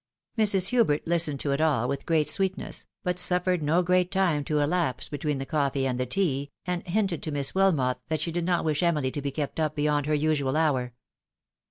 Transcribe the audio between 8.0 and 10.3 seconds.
that she did not wish Emily to be kept up beyond her